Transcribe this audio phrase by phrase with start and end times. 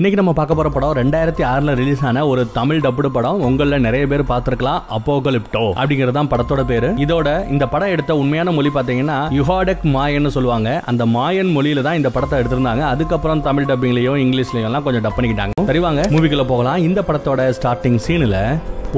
[0.00, 3.40] இன்றைக்கி நம்ம பார்க்க போகிற படம் ரெண்டாயிரத்தி ஆறில் ரிலீஸ் ஆன ஒரு தமிழ் டப்புடு படம்.
[3.48, 4.78] உங்களில் நிறைய பேர் பார்த்துருக்கலாம்.
[4.96, 6.86] அப்போகலிப்டோ அப்படிங்கிறது தான் படத்தோட பேர்.
[7.04, 10.70] இதோட இந்த படம் எடுத்த உண்மையான மொழி பார்த்தீங்கன்னா யுஹாடெக் மாயன்னு சொல்லுவாங்க.
[10.92, 12.84] அந்த மாயன் மொழியில தான் இந்த படத்தை எடுத்திருந்தாங்க.
[12.92, 15.66] அதுக்கப்புறம் தமிழ் டப்பிங்லேயும் இங்கிலீஷ்லயும் எல்லாம் கொஞ்சம் டப் பண்ணிக்கிட்டாங்க.
[15.70, 16.80] சரிவாங்க மூவிக்குள்ள போகலாம்.
[16.88, 18.40] இந்த படத்தோட ஸ்டார்டிங் சீனில்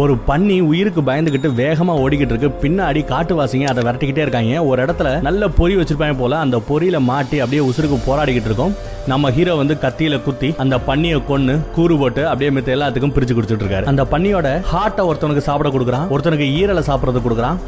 [0.03, 2.49] ஒரு பன்னி உயிருக்கு பயந்துகிட்டு வேகமா ஓடிக்கிட்டு இருக்கு.
[2.63, 4.65] பின்னாடி காட்டுவாசிங்க அதை விரட்டிக்கிட்டே இருக்காங்க.
[4.65, 8.75] ஒரு இடத்துல நல்ல பொறி வச்சிருப்பாங்க போல அந்த பொறியில மாட்டி அப்படியே உசுருக்கு போராடிக்கிட்டு இருக்கோம்.
[9.07, 13.67] நம்ம ஹீரோ வந்து கத்தியில குத்தி அந்த பன்னியை கொண்டு கூறு போட்டு அப்படியே மித்த எல்லாத்துக்கும் பிரிச்சு கொடுத்துட்டு
[13.67, 13.85] இருக்காரு.
[13.85, 16.09] அந்த பன்னியோட ஹார்ட்டை ஒருத்தனுக்கு சாப்பிட கொடுக்குறான்.
[16.15, 17.59] ஒருத்தனுக்கு ஈரலை சாப்பிடறது கொடுக்குறான்.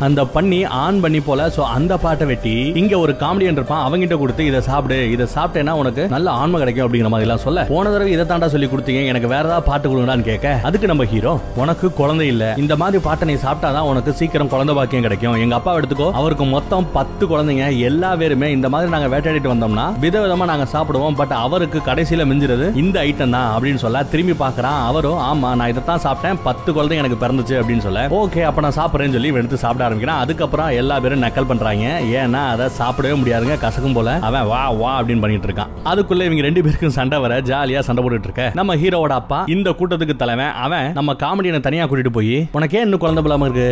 [0.00, 4.42] அந்த பண்ணி ஆன் பண்ணி போல சோ அந்த பாட்டை வெட்டி இங்க ஒரு காமெடியன் இருப்பான் அவங்கிட்ட கொடுத்து
[4.44, 7.60] இதை சாப்பிடு இதை சாப்பிட்டேன்னா உனக்கு நல்ல ஆன்மை கிடைக்கும் அப்படிங்கிற மாதிரி எல்லாம் சொல்ல.
[7.68, 11.32] போன தடவை இதை தாண்டா சொல்லி கொடுத்தீங்க எனக்கு வேற ஏதாவது பாட்டு கொடுங்கடான்னு கேட்க அதுக்கு நம்ம ஹீரோ
[11.62, 12.44] உனக்கு குழந்தை இல்ல.
[12.62, 15.38] இந்த மாதிரி பாட்டை நீ சாப்பிட்டாதான் உனக்கு சீக்கிரம் குழந்தை பாக்கியம் கிடைக்கும்.
[15.44, 17.52] எங்க அப்பா எடுத்துக்கோ அவருக்கு மொத்தம் பத்து குழந்தைங்க
[17.88, 22.98] எல்லா பேருமே இந்த மாதிரி நாங்க வேட்டையாடிட்டு வந்தோம்னா விதவிதமா நாங்க சாப்பிடுவோம் பட் அவருக்கு கடைசியில மிஞ்சிறது இந்த
[23.06, 27.56] ஐட்டம் தான் அப்படின்னு சொல்ல திரும்பி பாக்குறான் அவரும் ஆமா நான் இதைத்தான் சாப்பிட்டேன் பத்து குழந்தைங்க எனக்கு பிறந்துச்சு
[27.60, 30.22] அப்படின்னு சொல்ல ஓகே அப்ப நான் சாப்பிடுறேன்னு சொல்லி எடுத்து சாப்பிட ஆரம்பிக்கிறான்.
[30.24, 31.86] அதுக்கப்புறம் எல்லா பேரும் நக்கல் பண்றாங்க.
[32.18, 34.18] ஏன்னா அதை சாப்பிடவே முடியாதுங்க கசக்கும் போல.
[34.20, 35.72] அவன் வா வா அப்படின்னு பண்ணிட்டு இருக்கான்.
[35.84, 38.50] அதுக்குள்ள இவங்க ரெண்டு பேருக்கும் சண்டை வர ஜாலியா சண்டை போட்டுட்டு இருக்க.
[38.54, 43.24] நம்ம ஹீரோவோட அப்பா இந்த கூட்டத்துக்கு தலைவன் அவன் நம்ம காமெடியனை தனியா கூட்டிட்டு போய் உனக்கே இன்னும் குழந்தை
[43.24, 43.68] பிள்ளாம இருக்கு?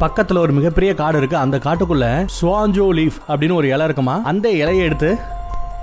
[0.00, 1.36] பக்கத்துல ஒரு மிகப்பெரிய காடு இருக்கு.
[1.36, 2.06] அந்த காட்டுக்குள்ள
[2.40, 4.20] சுவாஞ்சோ லீஃப் அப்படின்னு ஒரு இலை இருக்குமா?
[4.24, 5.18] அந்த இலையை எடுத்து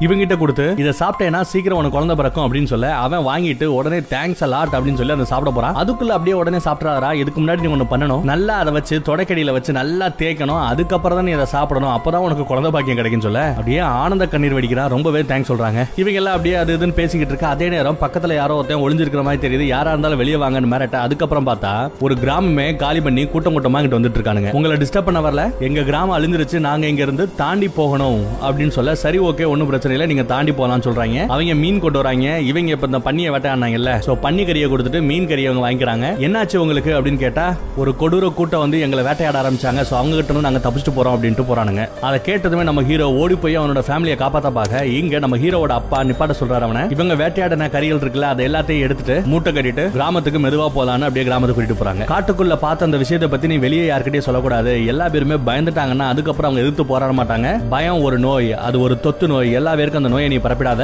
[0.05, 4.73] இவங்கிட்ட கொடுத்து இதை சாப்பிட்டேன்னா சீக்கிரம் உனக்கு குழந்தை பிறக்கும் அப்படின்னு சொல்ல அவன் வாங்கிட்டு உடனே தேங்க்ஸ் லாட்
[4.73, 5.75] அப்படின்னு சொல்லி அதை சாப்பிட போறான்.
[5.75, 8.21] அதுக்குள்ள அப்படியே உடனே சாப்பிட்றாரா இதுக்கு முன்னாடி நீ ஒன்று பண்ணணும்?
[8.21, 10.61] நல்லா அதை வச்சு தொடக்கடியில வச்சு நல்லா தேய்க்கணும்.
[10.71, 11.93] அதுக்கப்புறம் தான் நீ அதை சாப்பிடணும்.
[11.97, 13.41] அப்பதான் உனக்கு குழந்தை பாக்கியம் கிடைக்கும் சொல்ல.
[13.49, 14.87] அப்படியே ஆனந்த கண்ணீர் வடிக்கிறா.
[14.87, 15.87] ரொம்பவே தேங்க்ஸ் சொல்றாங்க.
[15.95, 17.47] இவங்க எல்லாம் அப்படியே அது இதுன்னு பேசிக்கிட்டு இருக்க.
[17.47, 19.67] அதே நேரம் பக்கத்துல யாரோ ஒருத்தன் ஒளிஞ்சிருக்கிற மாதிரி தெரியுது.
[19.67, 24.19] யாரா இருந்தாலும் வெளியே வாங்கன்னு மிரட்ட அதுக்கப்புறம் பார்த்தா ஒரு கிராமமே காலி பண்ணி கூட்டம் கூட்டமா இங்கிட்டு வந்துட்டு
[24.21, 24.51] இருக்கானுங்க.
[24.51, 25.59] உங்களை டிஸ்டர்ப் பண்ண வரல.
[25.59, 26.59] எங்க கிராமம் அழிஞ்சிருச்சு.
[26.69, 30.85] நாங்க இங்க இருந்து தாண்டி போகணும் அப்படின்னு சொல்ல சரி ஓகே ஒன்னும் பிரச்சனை பிரச்சனையில நீங்க தாண்டி போகலாம்னு
[30.87, 31.17] சொல்றாங்க.
[31.33, 32.27] அவங்க மீன் கொண்டு வராங்க.
[32.49, 33.91] இவங்க இப்ப இந்த பண்ணியை வேட்டையாடினாங்கல்ல.
[34.05, 36.07] சோ பன்னி கறியை கொடுத்துட்டு மீன் கறியை அவங்க வாங்கிக்கிறாங்க.
[36.27, 37.45] என்னாச்சு உங்களுக்கு அப்படின்னு கேட்டா
[37.81, 39.81] ஒரு கொடூர கூட்டம் வந்து எங்களை வேட்டையாட ஆரம்பிச்சாங்க.
[39.89, 41.83] சோ அவங்க கிட்ட இருந்து நாங்க தப்பிச்சுட்டு போறோம் அப்படின்ட்டு போறானுங்க.
[42.07, 46.35] அதை கேட்டதுமே நம்ம ஹீரோ ஓடி போய் அவனோட ஃபேமிலியை காப்பாத்த பாக்க இங்க நம்ம ஹீரோவோட அப்பா நிப்பாட்ட
[46.41, 46.83] சொல்றாரு அவனை.
[46.97, 51.79] இவங்க வேட்டையாடின கறிகள் இருக்குல்ல அதை எல்லாத்தையும் எடுத்துட்டு மூட்டை கட்டிட்டு கிராமத்துக்கு மெதுவா போலான்னு அப்படியே கிராமத்துக்கு கூட்டிட்டு
[51.81, 52.03] போறாங்க.
[52.13, 54.73] காட்டுக்குள்ள பார்த்த அந்த விஷயத்தை பத்தி நீ வெளியே யார்கிட்டயும் சொல்லக்கூடாது.
[54.93, 57.47] எல்லா பேருமே பயந்துட்டாங்கன்னா அதுக்கப்புறம் அவங்க எதிர்த்து போராட மாட்டாங்க.
[57.75, 59.55] பயம் ஒரு நோய் அது ஒரு தொத்து நோய்.
[59.59, 60.83] எல்லா இருக்கு அந்த நோயை நீ பரப்பிடாத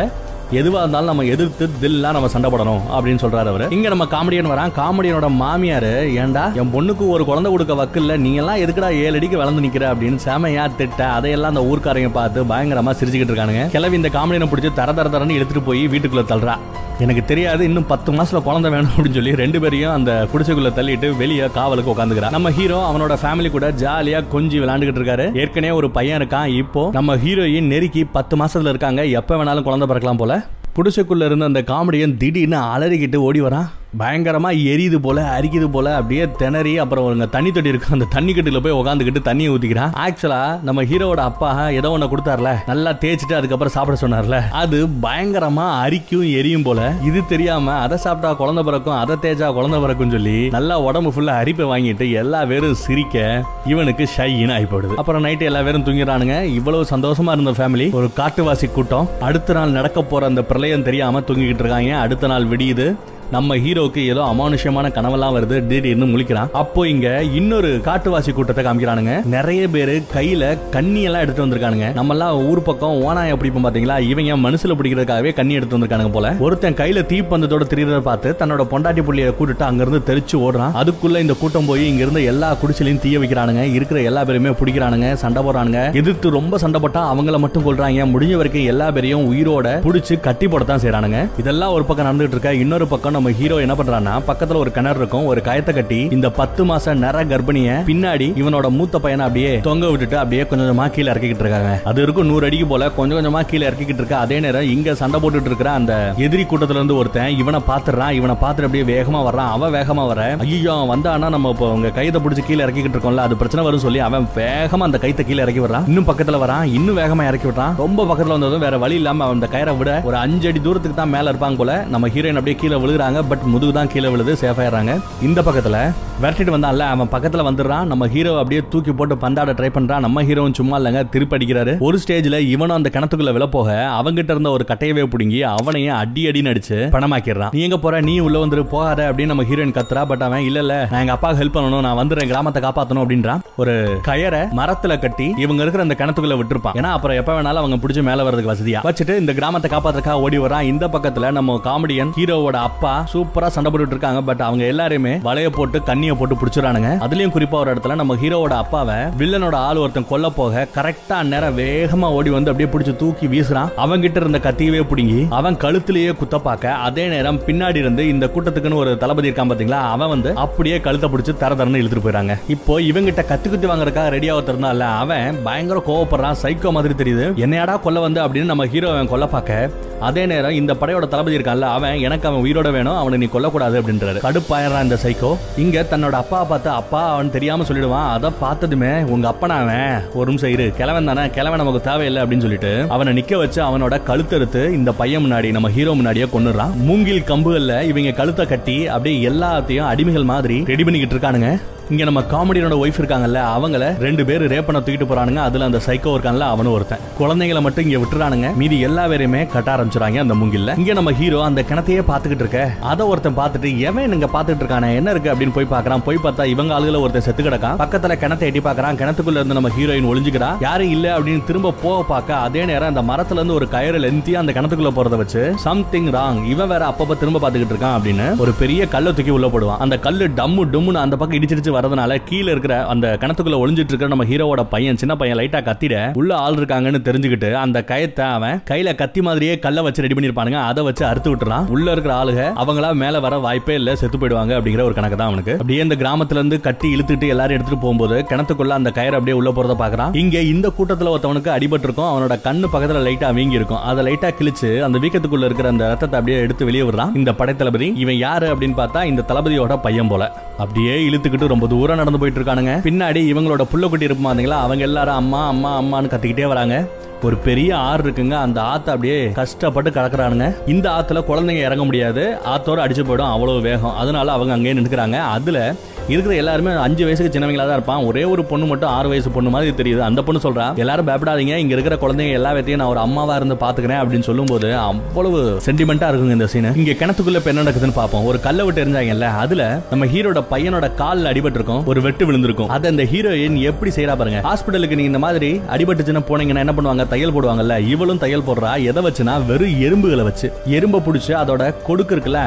[0.59, 3.67] எதுவா இருந்தாலும் நம்ம எதிர்த்து தில்லா நம்ம சண்டை போடணும் அப்படின்னு சொல்றாரு அவரு.
[3.69, 4.73] இங்க நம்ம காமெடியன் வரான்.
[4.79, 9.65] காமெடியனோட மாமியாரு ஏன்டா என் பொண்ணுக்கு ஒரு குழந்தை கொடுக்க வக்கில்ல நீ எல்லாம் எதுக்குடா ஏழு அடிக்கு வளர்ந்து
[9.67, 9.93] நிக்கிற?
[9.93, 13.69] அப்படின்னு செமையா திட்ட அதையெல்லாம் அந்த ஊர்க்காரங்க பார்த்து பயங்கரமா சிரிச்சுக்கிட்டு இருக்கானுங்க.
[13.69, 16.57] கிளவி இந்த காமெடியனை பிடிச்சி தர தர தரன்னு எடுத்துட்டு போய் வீட்டுக்குள்ள தள்ளுறா.
[16.99, 21.47] எனக்கு தெரியாது இன்னும் பத்து மாசத்துல குழந்தை வேணும் அப்படின்னு சொல்லி ரெண்டு பேரையும் அந்த குடிசைக்குள்ள தள்ளிட்டு வெளியே
[21.47, 25.37] காவலுக்கு உட்காந்துக்கிறான் நம்ம ஹீரோ அவனோட ஃபேமிலி கூட ஜாலியா கொஞ்சி விளையாண்டுகிட்டு இருக்காரு.
[25.37, 26.45] ஏற்கனவே ஒரு பையன் இருக்கான்.
[26.45, 29.05] இப்போ நம்ம ஹீரோயின் நெருக்கி பத்து மாசத்துல இருக்காங்க.
[29.05, 30.42] எப்ப வேணாலும் குழந்தை பிறக்கலாம் போல.
[30.75, 33.69] குடிசைக்குள்ள இருந்த அந்த காமெடியன் திடீர்னு அலறிக்கிட்டு ஓடி வரான்.
[33.97, 38.59] பயங்கரமாக எரியுது போல அரிக்குது போல அப்படியே திணறி அப்புறம் ஒரு தண்ணி தொட்டி இருக்கும் அந்த தண்ணி கட்டில
[38.65, 41.49] போய் உட்காந்துக்கிட்டு தண்ணியை ஊற்றிக்கிறான் ஆக்சுவலாக நம்ம ஹீரோவோட அப்பா
[41.79, 44.39] ஏதோ ஒன்று கொடுத்தார்ல நல்லா தேய்ச்சிட்டு அதுக்கப்புறம் சாப்பிட சொன்னார்ல.
[44.61, 46.79] அது பயங்கரமாக அரிக்கும் எரியும் போல.
[47.09, 51.67] இது தெரியாம அதை சாப்பிட்டா குழந்தை பிறக்கும் அதை தேய்ச்சா குழந்தை பிறக்கும் சொல்லி நல்லா உடம்பு ஃபுல்லாக அரிப்பை
[51.73, 57.55] வாங்கிட்டு எல்லா பேரும் சிரிக்க இவனுக்கு ஷைன்னு ஆயிப்படுது அப்புறம் நைட்டு எல்லா பேரும் தூங்கிறானுங்க இவ்வளவு சந்தோஷமா இருந்த
[57.59, 59.09] ஃபேமிலி ஒரு காட்டுவாசி கூட்டம்.
[59.29, 61.97] அடுத்த நாள் நடக்க போற அந்த பிரளயம் தெரியாம தூங்கிக்கிட்டு இருக்காங்க.
[62.05, 62.87] அடுத்த நாள் விடியுது.
[63.33, 66.49] நம்ம ஹீரோக்கு ஏதோ அமானுஷ்யமான கனவெல்லாம் வருது திடீர்னு முழிக்கிறான்.
[66.61, 67.07] அப்போ இங்க
[67.37, 69.13] இன்னொரு காட்டுவாசி கூட்டத்தை காமிக்கிறானுங்க.
[69.35, 70.43] நிறைய பேர் கையில
[70.75, 71.87] கண்ணி எல்லாம் எடுத்து வந்திருக்கானுங்க.
[71.99, 73.95] நம்ம எல்லாம் ஊர் பக்கம் ஓனாய பிடிப்போம் பாத்தீங்களா?
[74.09, 76.33] இவங்க மனசுல பிடிக்கிறதுக்காகவே கண்ணி எடுத்து வந்திருக்கானுங்க போல.
[76.47, 80.75] ஒருத்தன் கையில தீப்பந்தத்தோட திரியறத பார்த்து தன்னோட பொண்டாட்டி புள்ளிய கூட்டிட்டு அங்கிருந்து தெரிச்சு ஓடுறான்.
[80.81, 83.63] அதுக்குள்ள இந்த கூட்டம் போய் இங்க இருந்த எல்லா குடிசையிலையும் தீய வைக்கிறானுங்க.
[83.77, 85.09] இருக்கிற எல்லா பேருமே பிடிக்கிறானுங்க.
[85.23, 85.81] சண்டை போடுறானுங்க.
[86.01, 90.83] எதிர்த்து ரொம்ப சண்டை போட்டா அவங்கள மட்டும் கொள்றாங்க முடிஞ்ச வரைக்கும் எல்லா பேரையும் உயிரோட புடிச்சு கட்டி போடத்தான்
[90.85, 92.53] செய்யறானுங்க இதெல்லாம் ஒரு பக்கம் நடந்துட்டு இருக்க.
[92.63, 96.61] இன்னொரு பக்கம் நம்ம ஹீரோ என்ன பண்றான்னா பக்கத்துல ஒரு கிணறு இருக்கும் ஒரு கயத்தை கட்டி இந்த பத்து
[96.65, 101.43] மாச நர கர்ப்பிணிய பின்னாடி இவனோட மூத்த பையனை அப்படியே தொங்க விட்டுட்டு அப்படியே கொஞ்சம் கொஞ்சமா கீழே இறக்கிக்கிட்டு
[101.45, 101.69] இருக்காங்க.
[101.89, 105.49] அது இருக்கும் நூறு அடிக்கு போல கொஞ்சம் கொஞ்சமா கீழே இறக்கிக்கிட்டு இருக்க அதே நேரம் இங்க சண்டை போட்டுட்டு
[105.51, 105.93] இருக்கிற அந்த
[106.25, 110.75] எதிரி கூட்டத்துல இருந்து ஒருத்தன் இவனை பாத்துறான் இவனை பார்த்துட்டு அப்படியே வேகமா வர்றான் அவன் வேகமா வர ஐயோ
[110.91, 114.89] வந்தானா நம்ம இப்போ உங்க கைத பிடிச்சி கீழே இறக்கிக்கிட்டு இருக்கோம்ல அது பிரச்சனை வரும் சொல்லி அவன் வேகமா
[114.89, 117.73] அந்த கைத்தை கீழே இறக்கி வர்றான் இன்னும் பக்கத்துல வரான் இன்னும் வேகமா இறக்கி விடுறான்.
[117.83, 121.15] ரொம்ப பக்கத்துல வந்ததும் வேற வழி இல்லாம அவன் அந்த கயிறை விட ஒரு அஞ்சு அடி தூரத்துக்கு தான்
[121.15, 124.93] மேல இருப்பாங்க போல நம்ம ஹீரோயின் அப்படியே கீழே விழுகிறாங்க பட் முதுகு தான் கீழே விழுது சேஃப் ஆயிடுறாங்க.
[125.27, 125.77] இந்த பக்கத்துல
[126.21, 130.03] விரட்டிட்டு வந்தான்ல அவன் பக்கத்துல வந்துடுறான் நம்ம ஹீரோ அப்படியே தூக்கி போட்டு பந்தாட ட்ரை பண்றான்.
[130.05, 131.73] நம்ம ஹீரோவும் சும்மா இல்லைங்க திருப்பி அடிக்கிறாரு.
[131.87, 133.69] ஒரு ஸ்டேஜ்ல இவனும் அந்த கிணத்துக்குள்ள விழப்போக
[133.99, 137.53] அவங்கிட்ட இருந்த ஒரு கட்டையவே பிடுங்கி அவனையும் அடி அடின்னு அடிச்சு பணமாக்கிடுறான்.
[137.57, 138.01] நீ எங்க போற?
[138.09, 141.41] நீ உள்ள வந்துரு போகாத அப்படின்னு நம்ம ஹீரோயின் கத்துறா பட் அவன் இல்ல இல்ல நான் எங்க அப்பாவுக்கு
[141.43, 143.43] ஹெல்ப் பண்ணணும் நான் வந்துடுறேன் கிராமத்தை காப்பாத்தணும் அப்படின்றான்.
[143.63, 143.75] ஒரு
[144.09, 146.77] கயரை மரத்துல கட்டி இவங்க இருக்கிற அந்த கிணத்துக்குள்ள விட்டுருப்பான்.
[146.79, 148.81] ஏன்னா அப்புறம் எப்ப வேணாலும் அவங்க பிடிச்சி மேல வரதுக்கு வசதியா.
[148.89, 153.95] வச்சுட்டு இந்த கிராமத்தை காப்பாத்துறக்கா ஓடி வரான் இந்த பக்கத்துல நம்ம காமெடியன் ஹீரோவோட அப்பா சூப்பரா சண்டை போட்டுட்டு
[153.95, 154.21] இருக்காங்க.
[154.29, 158.97] பட் அவங்க எல்லாருமே வலைய போட்டு கண்ணிய போட்டு பிடிச்சிடானுங்க அதுலயும் குறிப்பா ஒரு இடத்துல நம்ம ஹீரோவோட அப்பாவை
[159.21, 163.71] வில்லனோட ஆள் ஒருத்தன் கொல்ல போக கரெக்டா நேரம் வேகமா ஓடி வந்து அப்படியே பிடிச்சு தூக்கி வீசுறான்.
[163.85, 168.81] அவன் கிட்ட இருந்த கத்தியவே பிடுங்கி அவன் கழுத்திலேயே குத்த பார்க்க அதே நேரம் பின்னாடி இருந்து இந்த கூட்டத்துக்குன்னு
[168.83, 172.35] ஒரு தளபதி இருக்கான் பாத்தீங்களா அவன் வந்து அப்படியே கழுத்தை பிடிச்சு தர தரன்னு இழுத்துட்டு போயிறாங்க.
[172.55, 176.39] இப்போ இவங்கிட்ட கத்து குத்தி வாங்குறதுக்காக ரெடியா ஒருத்தருந்தால அவன் பயங்கர கோவப்படுறான்.
[176.43, 177.25] சைக்கோ மாதிரி தெரியுது.
[177.45, 181.67] என்னையாடா கொல்ல வந்து அப்படின்னு நம்ம ஹீரோ அவன் கொல்ல பார்க்க அதே நேரம் இந்த படையோட தளபதி இருக்கான்ல
[181.77, 184.19] அவன் எனக்கு அவன் உயிரோட வேணும் அவனை நீ கொல்லக்கூடாது அப்படின்றாரு.
[184.27, 185.31] கடுப்பாயிடுறான் இந்த சைக்கோ
[185.63, 188.09] இங்க தன்னோட அப்பா பார்த்து அப்பா அவன் தெரியாம சொல்லிடுவான்.
[188.15, 190.01] அதை பார்த்ததுமே உங்க அப்பனா அவன்.
[190.13, 190.67] ஒரு நிமிஷம் இரு.
[190.77, 191.29] கிழவன் தானே.
[191.29, 195.93] கிழவன் நமக்கு தேவையில்லை அப்படின்னு சொல்லிட்டு அவனை நிக்க வச்சு அவனோட கழுத்தெடுத்து இந்த பையன் முன்னாடி நம்ம ஹீரோ
[195.93, 201.51] முன்னாடியே கொண்டுறான் மூங்கில் கம்புகள்ல இவங்க கழுத்தை கட்டி அப்படியே எல்லாத்தையும் அடிமைகள் மாதிரி ரெடி பண்ணிக்கிட்டு இருக்கானுங்க.
[201.93, 205.35] இங்க நம்ம காமெடியோட ஒய்ஃப் இருக்காங்கல்ல அவங்கள ரெண்டு பேரும் ரேப் பண்ண தூக்கிட்டு போறானுங்க.
[205.35, 206.99] அதுல அந்த சைக்கோ இருக்கான்ல அவனும் ஒருத்தன்.
[207.17, 208.55] குழந்தைகளை மட்டும் இங்க விட்டுறானுங்க.
[208.55, 210.77] மீதி எல்லா பேரையுமே கட்ட ஆரம்பிச்சுறாங்க அந்த முங்கில்ல.
[210.77, 212.73] இங்க நம்ம ஹீரோ அந்த கிணத்தையே பாத்துக்கிட்டு இருக்க.
[212.81, 214.95] அதை ஒருத்தன் பார்த்துட்டு எவன் இங்க பாத்துட்டு இருக்கானே?
[214.95, 215.33] என்ன இருக்கு?
[215.33, 217.77] அப்படின்னு போய் பாக்குறான் போய் பார்த்தா இவங்க ஆளுகளை ஒருத்தன் செத்து கிடக்கான்.
[217.83, 220.49] பக்கத்துல கிணத்தை எட்டி பாக்குறான் கிணத்துக்குள்ள இருந்து நம்ம ஹீரோயின் ஒளிஞ்சுக்கிறா.
[220.59, 224.51] யாரும் இல்ல அப்படின்னு திரும்ப போக பார்க்க அதே நேரம் அந்த மரத்துல இருந்து ஒரு கயிறு லெந்தி அந்த
[224.51, 229.13] கிணத்துக்குள்ள போறத வச்சு சம்திங் ராங் இவன் வேற அப்பப்ப திரும்ப பாத்துக்கிட்டு இருக்கான் அப்படின்னு ஒரு பெரிய கல்லை
[229.13, 229.77] தூக்கி உள்ள போடுவான்.
[229.77, 234.25] அந்த கல்லு டம்மு டம்முன்னு அந்த பக்கம் இடிச்சிடிச்சு வரதுனால கீழ இருக்கிற அந்த கிணத்துக்குள்ள ஒளிஞ்சிட்டு இருக்கிற நம்ம
[234.31, 239.21] ஹீரோவோட பையன் சின்ன பையன் லைட்டா கத்திட உள்ள ஆள் இருக்காங்கன்னு தெரிஞ்சுக்கிட்டு அந்த கயத்தை அவன் கையில கத்தி
[239.27, 241.65] மாதிரியே கல்ல வச்சு ரெடி பண்ணிருப்பானுங்க அதை வச்சு அறுத்து விட்டுறான்.
[241.75, 245.53] உள்ள இருக்கிற ஆளுக அவங்களா மேல வர வாய்ப்பே இல்ல செத்து போயிடுவாங்க அப்படிங்கிற ஒரு கணக்கு தான் அவனுக்கு.
[245.59, 249.75] அப்படியே இந்த கிராமத்துல இருந்து கட்டி இழுத்துட்டு எல்லாரும் எடுத்துட்டு போகும்போது கிணத்துக்குள்ள அந்த கயிறு அப்படியே உள்ள போறத
[249.83, 254.31] பாக்குறான் இங்க இந்த கூட்டத்துல ஒருத்தவனுக்கு அடிபட்டு இருக்கும் அவனோட கண்ணு பக்கத்துல லைட்டா வீங்கி இருக்கும் அதை லைட்டா
[254.39, 257.13] கிழிச்சு அந்த வீக்கத்துக்குள்ள இருக்கிற அந்த ரத்தத்தை அப்படியே எடுத்து வெளியே விடுறான்.
[257.21, 260.23] இந்த படைத்தளபதி இவன் யாரு அப்படின்னு பார்த்தா இந்த தளபதியோட பையன் போல.
[260.63, 265.81] அப்படியே இழுத்துக்கிட்டு ரொம்ப தூரம் நடந்து போயிட்டு இருக்கானுங்க பின்னாடி இவங்களோட புள்ளக்குட்டி இருப்போம் அவங்க எல்லாரும் அம்மா அம்மா
[265.81, 266.87] அம்மான்னு கத்திக்கிட்டே வராங்க.
[267.23, 268.31] ஒரு பெரிய ஆறு இருக்குங்க.
[268.31, 270.69] அந்த ஆத்த அப்படியே கஷ்டப்பட்டு கலக்குறானுங்க.
[270.69, 272.37] இந்த ஆத்துல குழந்தைங்க இறங்க முடியாது.
[272.45, 273.31] ஆத்தோட அடிச்சு போயிடும்.
[273.31, 273.95] அவ்வளவு வேகம்.
[273.95, 275.75] அதனால அவங்க அங்கேயே நின்றுக்கிறாங்க அதுல
[276.11, 278.05] இருக்கிற எல்லாருமே அஞ்சு வயசுக்கு சின்னவங்களா தான் இருப்பான்.
[278.09, 280.01] ஒரே ஒரு பொண்ணு மட்டும் ஆறு வயசு பொண்ணு மாதிரி தெரியுது.
[280.09, 281.55] அந்த பொண்ணு சொல்றா எல்லாரும் பயப்படாதீங்க.
[281.63, 286.37] இங்க இருக்கிற குழந்தைங்க எல்லா வேத்தையும் நான் ஒரு அம்மாவா இருந்து பாத்துக்கிறேன் அப்படின்னு சொல்லும்போது அவ்வளவு சென்டிமெண்டா இருக்குங்க
[286.37, 290.41] இந்த சீன் இங்க கிணத்துக்குள்ள இப்ப என்ன நடக்குதுன்னு பாப்போம் ஒரு கல்லை விட்டு எரிஞ்சாங்கல்ல அதுல நம்ம ஹீரோட
[290.53, 292.71] பையனோட கால்ல அடிபட்டு இருக்கும் ஒரு வெட்டு விழுந்திருக்கும்.
[292.75, 294.41] அதை அந்த ஹீரோயின் எப்படி செய்யறா பாருங்க.
[294.49, 297.05] ஹாஸ்பிட்டலுக்கு நீங்க இந்த மாதிரி அடிபட்டுச்சுன்னா போனீங்கன்னா என்ன பண்ணுவாங்க?
[297.13, 298.71] தையல் போடுவாங்கல்ல இவளும் தையல் போடுறா.
[298.89, 300.49] எதை வச்சுனா வெறும் எறும்புகளை வச்சு.
[300.77, 302.41] எறும்பை புடிச்சு அதோட கொடுக்கு இருக்குல்ல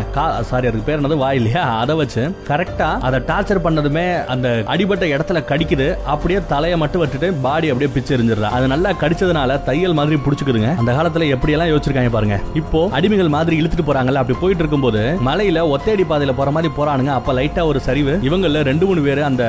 [0.50, 1.22] சாரி அதுக்கு பேர் என்னது?
[1.24, 1.64] வாய் இல்லையா?
[1.82, 5.86] அதை வச்சு கரெக்டா அதை டார்ச்சர் பண்ணதுமே அந்த அடிபட்ட இடத்துல கடிக்குது.
[6.12, 10.70] அப்படியே தலையை மட்டும் விட்டுட்டு பாடி அப்படியே பிச்சு எரிஞ்சிடலாம் அது நல்லா கடிச்சதுனால தையல் மாதிரி பிடிச்சுக்குதுங்க.
[10.80, 12.36] அந்த காலத்துல எப்படி எல்லாம் யோசிச்சிருக்காங்க பாருங்க.
[12.60, 17.12] இப்போ அடிமைகள் மாதிரி இழுத்துட்டு போறாங்கல்ல அப்படி போயிட்டு இருக்கும்போது மலையில ஒத்தேடி பாதையில போற மாதிரி போறானுங்க.
[17.18, 18.14] அப்ப லைட்டா ஒரு சரிவு.
[18.30, 19.44] இவங்கள ரெண்டு மூணு பேர் அந்த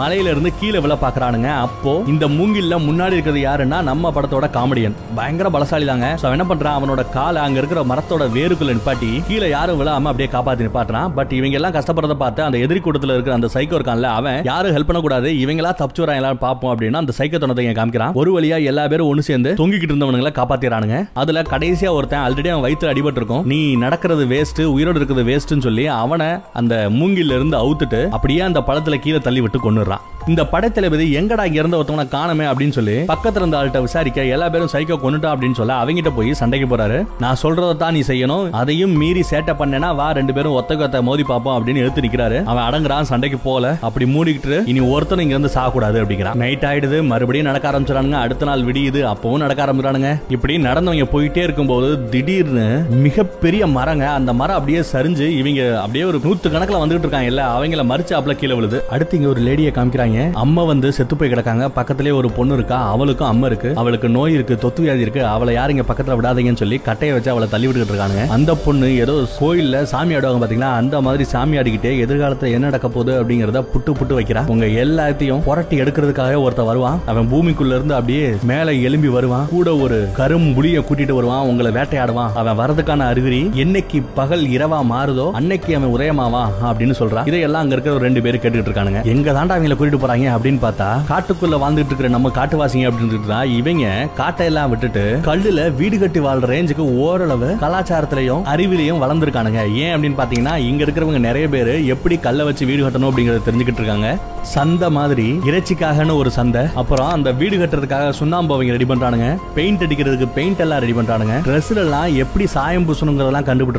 [0.00, 1.50] மலையில இருந்து கீழே விழ பாக்குறானுங்க.
[1.68, 4.98] அப்போ இந்த மூங்கில்ல முன்னாடி இருக்கிறது யாருன்னா நம்ம படத்தோட காமெடியன்.
[5.20, 6.78] பயங்கர பலசாலி தாங்க என்ன பண்றான்?
[6.78, 11.08] அவனோட காலை அங்க இருக்கிற மரத்தோட வேருக்குள்ள நிப்பாட்டி கீழே யாரும் விழாம அப்படியே காப்பாத்தி நிப்பாட்டுறான்.
[11.18, 14.90] பட் இவங்க எல்லாம் கஷ்டப்படுறத பார்த்து அந்த எதிரி கூட்டத்துல இருக்கிற அந்த சைக்கோ இருக்கான்ல அவன் யாரும் ஹெல்ப்
[14.90, 18.14] பண்ணக்கூடாது இவங்களா தப்பிச்சு வரா எல்லாரும் பார்ப்போம் அப்படின்னா அந்த சைக்கோ தனத்தை காமிக்கிறான்.
[18.20, 20.98] ஒரு வழியா எல்லா பேரும் ஒன்று சேர்ந்து தொங்கிக்கிட்டு இருந்தவனுங்களை காப்பாத்திடுறானுங்க.
[21.22, 23.44] அதுல கடைசியா ஒருத்தன் ஆல்ரெடி அவன் வயிற்று அடிபட்டு இருக்கும்.
[23.46, 28.98] நீ நடக்கிறது வேஸ்ட் உயிரோடு இருக்கிறது வேஸ்ட்னு சொல்லி அவனை அந்த மூங்கில இருந்து அவுத்துட்டு அப்படியே அந்த பழத்துல
[29.04, 33.56] கீழே தள்ளி விட்டு கொண்டுறான் இந்த படத்தளபதி எங்கடா இங்க இருந்த ஒருத்தவனை காணமே அப்படின்னு சொல்லி பக்கத்துல இருந்த
[33.58, 36.98] ஆள்கிட்ட விசாரிக்க எல்லா பேரும் சைக்கோ கொண்டுட்டா அப்படின்னு சொல்ல அவங்கிட்ட போய் சண்டைக்கு போறாரு.
[37.24, 38.46] நான் சொல்றதை தான் நீ செய்யணும்.
[38.60, 42.38] அதையும் மீறி சேட்டை பண்ணேனா வா ரெண்டு பேரும் ஒத்த கொத்த மோதி பார்ப்போம் அப்படின்னு எடுத்து நிக்கிறாரு.
[42.50, 43.70] அவன் அடங்குறான் சண்டைக்கு போல.
[43.88, 46.38] அப்படி மூடிக்கிட்டு இனி ஒருத்தனும் இங்க இருந்து சாகக்கூடாது அப்படிங்கிறான்.
[46.42, 51.90] நைட் ஆயிடுது மறுபடியும் நடக்க ஆரம்பிச்சிடானுங்க அடுத்த நாள் விடியுது அப்பவும் நடக்க ஆரம்பிச்சானுங்க இப்படி நடந்தவங்க போயிட்டே இருக்கும்போது
[52.14, 52.66] திடீர்னு
[53.06, 57.32] மிகப்பெரிய மரங்க அந்த மரம் அப்படியே சரிஞ்சு இவங்க அப்படியே ஒரு நூத்து கணக்குல வந்துட்டு இருக்காங்க.
[57.34, 58.80] இல்ல அவங்கள மறிச்சு அப்பல கீழே விழுது.
[58.96, 60.16] அடுத்து இங்க ஒரு லேடியை காமிக்கிறாங்க.
[60.44, 61.68] அம்மா வந்து செத்து போய் கிடக்காங்க.
[61.78, 62.78] பக்கத்திலே ஒரு பொண்ணு இருக்கா?
[62.90, 63.70] அவளுக்கும் அம்மா இருக்கு.
[63.74, 65.22] அவளுக்கு நோய் இருக்கு தொத்து வியாதி இருக்கு.
[65.34, 69.14] அவளை யாரும் இங்க பக்கத்துல விடாதீங்கன்னு சொல்லி கட்டையை வச்சு அவளை தள்ளி விட்டுட்டு இருக்காங்க அந்த பொண்ணு ஏதோ
[69.40, 70.70] கோயில்ல சாமி ஆடுவாங்க பாத்தீங்களா?
[70.82, 74.42] அந்த மாதிரி சாமி ஆடிக்கிட்டே எதிர்காலத்துல என்ன நடக்க போகுது அப்படிங்கறத புட்டு புட்டு வைக்கிறா.
[74.54, 77.00] உங்க எல்லாத்தையும் புரட்டி எடுக்கிறதுக்காக ஒருத்தன் வருவான்.
[77.06, 79.46] அவன் பூமிக்குள்ள இருந்து அப்படியே மேல எலும்பி வருவான்.
[79.50, 81.46] கூட ஒரு கரும் புளிய கூட்டிட்டு வருவான்.
[81.46, 82.32] உங்களை வேட்டையாடுவான்.
[82.34, 87.98] அவன் வரதுக்கான அறிகுறி என்னைக்கு பகல் இரவா மாறுதோ அன்னைக்கு அவன் உதயமாவா அப்படின்னு சொல்றான் இதையெல்லாம் அங்க இருக்கிற
[88.06, 89.02] ரெண்டு பேர் கேட்டுட்டு இருக்கானுங்க.
[89.14, 93.86] எங்க தாண்டா அவங்களை கூட்டிட்டு போறாங்க அப்படின்னு பார்த்தா காட்டுக்குள்ள வாழ்ந்துட்டு இருக்கிற நம்ம காட்டுவாசிங்க அப்படின்னு தான் இவங்க
[94.20, 99.62] காட்டையெல்லாம் விட்டுட்டு கல்லுல வீடு கட்டி வாழ்ற ரேஞ்சுக்கு ஓரளவு கலாச்சாரத்திலையும் அறிவிலையும் வளர்ந்துருக்கானுங்க.
[99.84, 104.08] ஏன் அப்படின்னு பாத்தீங்கன்னா இங்க இருக்கிறவங்க நிறைய பேர் எப்படி கல்லை வச்சு வீடு கட்டணும் அப்படிங்கறத தெரிஞ்சுக்கிட்டு இருக்காங்க.
[104.54, 109.28] சந்தை மாதிரி இறைச்சிக்காகன்னு ஒரு சந்தை அப்புறம் அந்த வீடு கட்டுறதுக்காக சுண்ணாம்பு அவங்க ரெடி பண்றானுங்க.
[109.54, 111.36] பெயிண்ட் அடிக்கிறதுக்கு பெயிண்ட் எல்லாம் ரெடி பண்றானுங்க.
[111.48, 113.76] ட்ரெஸ்ல எல்லாம் எப்படி சாயம் பூசணுங்கிறதெல்லாம் கண்டுபிட்டு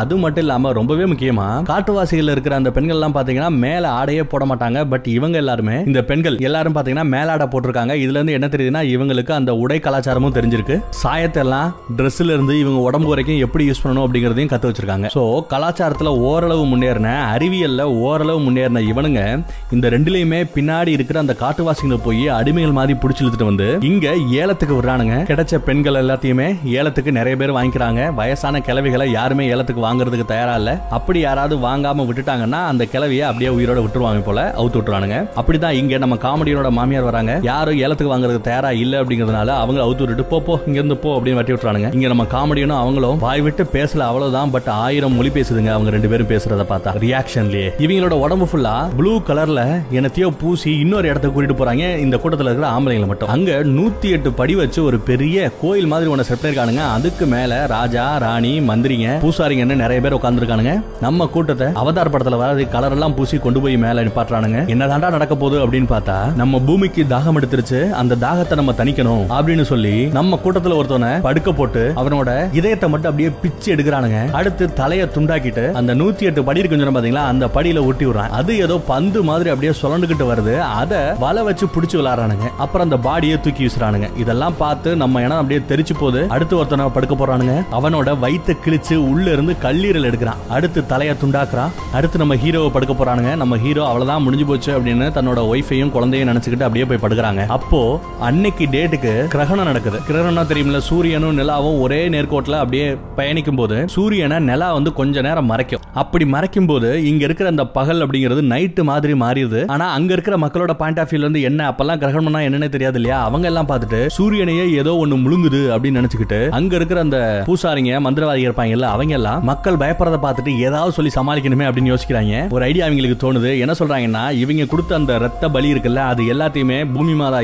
[0.00, 4.78] அது மட்டும் இல்லாம ரொம்பவே முக்கியமா காட்டுவாசிகள் இருக்கிற அந்த பெண்கள் எல்லாம் பாத்தீங்கன்னா மேல ஆடையே போட மாட்டாங்க.
[4.92, 7.94] பட் இவங்க எல்லாருமே இந்த பெண்கள் எல்லாரும் பாத்தீங்கன்னா மேலாடை போட்டிருக்காங்க.
[8.04, 10.80] இதுல இருந்து என்ன தெரியுதுன்னா இவங்களுக்கு அந்த உடை கலாச்சாரமும் தெரிஞ்சிருக்கு.
[11.02, 15.08] சாயத்தெல்லாம் ட்ரெஸ்ல இருந்து இவங்க உடம்பு வரைக்கும் எப்படி யூஸ் பண்ணணும் அப்படிங்கறதையும் கத்து வச்சிருக்காங்க.
[15.14, 22.28] சோ கலாச்சாரத்துல ஓரளவு முன்னேறின அறிவியல்ல ஓரளவு முன்னேறின இவனுங்க இந்த ரெண்டுலயுமே பின்னாடி இருக்கிற அந்த காட்டுவாசிகளை போய்
[22.28, 25.16] அடிமைகள் மாதிரி பிடிச்சி இழுத்துட்டு வந்து இங்க ஏலத்துக்கு விடுறானுங்க.
[25.30, 28.14] கிடைச்ச பெண்கள் எல்லாத்தையுமே ஏலத்துக்கு நிறைய பேர் வாங்கிக்கிறாங்க.
[28.14, 30.80] வயசான கிழவிகளை யாருமே ஏலத்துக்கு வாங்குறதுக்கு தயாரா இல்ல.
[30.90, 35.18] அப்படி யாராவது வாங்காம விட்டுட்டாங்கன்னா அந்த கிழவியை அப்படியே உயிரோட விட்டுருவாங்க போல அவுத்து விட்டுறானுங்க
[35.50, 37.32] அப்படிதான் இங்க நம்ம காமெடியோட மாமியார் வராங்க.
[37.46, 41.38] யாரும் ஏலத்துக்கு வாங்குறதுக்கு தயாரா இல்ல அப்படிங்கறதுனால அவங்க அவுத்து விட்டுட்டு போ போ இங்க இருந்து போ அப்படின்னு
[41.38, 45.90] வட்டி விட்டுறாங்க இங்க நம்ம காமெடியனும் அவங்களும் வாய் விட்டு பேசல அவ்வளவுதான் பட் ஆயிரம் மொழி பேசுதுங்க அவங்க
[45.94, 46.92] ரெண்டு பேரும் பேசுறத பார்த்தா.
[47.06, 49.64] ரியாக்ஷன்லயே இவங்களோட உடம்பு ஃபுல்லா ப்ளூ கலர்ல
[49.98, 51.88] என்னத்தையோ பூசி இன்னொரு இடத்துக்கு கூட்டிட்டு போறாங்க.
[52.04, 53.32] இந்த கூட்டத்துல இருக்கிற ஆம்பளைங்களை மட்டும்.
[53.36, 56.84] அங்க நூத்தி எட்டு படி வச்சு ஒரு பெரிய கோயில் மாதிரி ஒன்னு செட் பண்ணிருக்கானுங்க.
[56.98, 60.76] அதுக்கு மேல ராஜா ராணி மந்திரிங்க பூசாரிங்கன்னு நிறைய பேர் உட்கார்ந்துருக்கானுங்க.
[61.08, 64.58] நம்ம கூட்டத்தை அவதார் படத்துல வர கலர் எல்லாம் பூசி கொண்டு போய் மேல நிப்பாட்டுறானுங்க.
[64.76, 69.94] என்னதாண்டா நடக்க போகுது அப்படின்னு பார்த்தா நம்ம பூமிக்கு தாகம் எடுத்துருச்சு அந்த தாகத்தை நம்ம தணிக்கணும் அப்படின்னு சொல்லி
[70.18, 72.30] நம்ம கூட்டத்துல ஒருத்தவனை படுக்க போட்டு அவனோட
[72.60, 74.20] இதயத்தை மட்டும் அப்படியே பிச்சு எடுக்கிறானுங்க.
[74.40, 77.24] அடுத்து தலைய துண்டாக்கிட்டு அந்த நூத்தி எட்டு படி இருக்கு பாத்தீங்களா?
[77.32, 78.32] அந்த படியில ஒட்டி விடுறான்.
[78.38, 80.54] அது ஏதோ பந்து மாதிரி அப்படியே சுழண்டுகிட்டு வருது.
[80.80, 84.08] அதை வலை வச்சு பிடிச்சி விளையாடுறானுங்க அப்புறம் அந்த பாடியை தூக்கி வீசுறானுங்க.
[84.22, 86.22] இதெல்லாம் பார்த்து நம்ம இடம் அப்படியே தெரிச்சு போகுது.
[86.34, 87.54] அடுத்து ஒருத்தனை படுக்க போறானுங்க.
[87.78, 90.40] அவனோட வயித்த கிழிச்சு உள்ள இருந்து கல்லீரல் எடுக்கிறான்.
[90.56, 91.74] அடுத்து தலைய துண்டாக்குறான்.
[91.92, 93.32] அடுத்து நம்ம ஹீரோவை படுக்க போறானுங்க.
[93.42, 97.46] நம்ம ஹீரோ அவ்வளவுதான் முடிஞ்சு போச்சு அப்படின்னு தன்னோட ஒய்ஃபையும் குழந்தையும் நினைச்சுக்கிட்டு அப்படியே போய் படுக்கிறாங்க.
[97.46, 99.98] அப்போ அன்னைக்கு டேட்டுக்கு கிரகணம் நடக்குது.
[100.06, 105.80] கிரகணம் தெரியுமில்ல சூரியனும் நிலாவும் ஒரே நேர்கோட்டில் அப்படியே பயணிக்கும் போது சூரியனை நிலா வந்து கொஞ்ச நேரம் மறைக்கும்.
[105.94, 109.68] அப்படி மறைக்கும் போது இங்க இருக்கிற அந்த பகல் அப்படிங்கிறது நைட்டு மாதிரி மாறிடுது.
[109.68, 113.22] ஆனா அங்க இருக்கிற மக்களோட பாயிண்ட் ஆஃப் வியூல இருந்து என்ன அப்பெல்லாம் கிரகணம்னா என்னன்னு தெரியாது இல்லையா?
[113.22, 118.80] அவங்க எல்லாம் பார்த்துட்டு சூரியனையே ஏதோ ஒண்ணு முழுங்குது அப்படின்னு நினைச்சுக்கிட்டு அங்க இருக்கிற அந்த பூசாரிங்க மந்திரவாதி இருப்பாங்கல்ல
[118.80, 122.52] அவங்க எல்லாம் மக்கள் பயப்படுறத பார்த்துட்டு ஏதாவது சொல்லி சமாளிக்கணுமே அப்படின்னு யோசிக்கிறாங்க.
[122.52, 123.58] ஒரு ஐடியா அவங்களுக்கு தோணுது.
[123.58, 127.40] என்ன சொல்றாங்கன்னா இவங்க கொடுத்த அந்த ரத்த பலி இருக்குல்ல அது எல்லாத்தையுமே பூமி மாதா